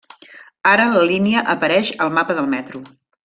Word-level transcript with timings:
Ara 0.69 0.87
la 0.95 1.03
línia 1.11 1.43
apareix 1.55 1.93
al 2.07 2.13
mapa 2.17 2.39
del 2.39 2.51
metro. 2.57 2.83